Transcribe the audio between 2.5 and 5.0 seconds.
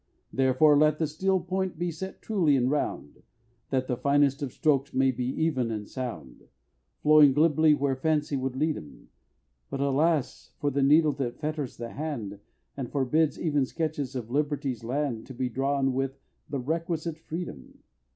and round, That the finest of strokes